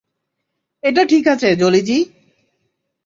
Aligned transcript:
এটা 0.83 1.03
ঠিক 1.05 1.25
আছে, 1.27 1.49
জোলি 1.55 1.81
জি। 1.81 1.97